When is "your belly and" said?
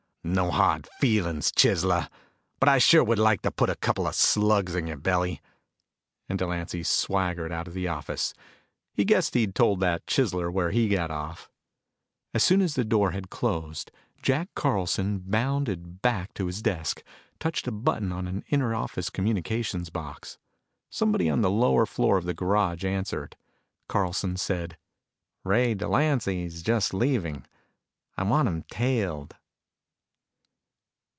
4.85-6.37